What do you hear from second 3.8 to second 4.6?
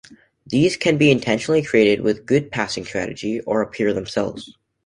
by themselves.